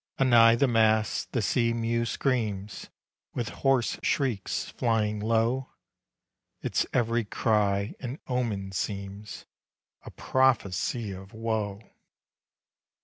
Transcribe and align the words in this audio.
Anigh 0.17 0.55
the 0.55 0.67
mast 0.67 1.31
the 1.31 1.43
sea 1.43 1.73
mew 1.73 2.05
screams, 2.07 2.89
With 3.35 3.49
hoarse 3.61 3.99
shrieks, 4.01 4.65
flying 4.69 5.19
low. 5.19 5.73
Its 6.61 6.87
every 6.91 7.23
cry 7.23 7.93
an 7.99 8.17
omen 8.27 8.71
seems, 8.71 9.45
A 10.03 10.09
prophecy 10.09 11.11
of 11.11 11.33
woe. 11.33 11.83